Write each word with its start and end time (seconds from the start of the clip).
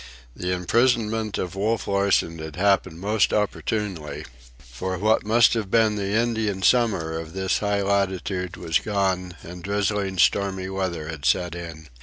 The 0.35 0.51
imprisonment 0.51 1.37
of 1.37 1.53
Wolf 1.53 1.87
Larsen 1.87 2.39
had 2.39 2.55
happened 2.55 2.99
most 2.99 3.31
opportunely, 3.31 4.25
for 4.57 4.97
what 4.97 5.23
must 5.23 5.53
have 5.53 5.69
been 5.69 5.95
the 5.95 6.13
Indian 6.13 6.63
summer 6.63 7.19
of 7.19 7.33
this 7.33 7.59
high 7.59 7.83
latitude 7.83 8.57
was 8.57 8.79
gone 8.79 9.35
and 9.43 9.61
drizzling 9.63 10.17
stormy 10.17 10.69
weather 10.69 11.07
had 11.07 11.23
set 11.23 11.53
in. 11.53 11.87